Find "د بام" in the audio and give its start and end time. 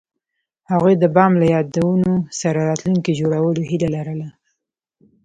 0.99-1.31